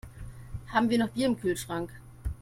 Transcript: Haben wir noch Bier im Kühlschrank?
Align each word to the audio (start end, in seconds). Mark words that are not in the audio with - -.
Haben 0.69 0.89
wir 0.89 0.97
noch 0.97 1.11
Bier 1.11 1.27
im 1.27 1.39
Kühlschrank? 1.39 1.91